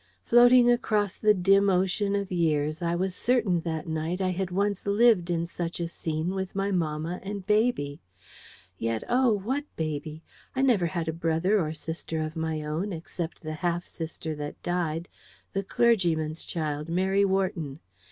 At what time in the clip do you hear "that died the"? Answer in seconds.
14.37-15.61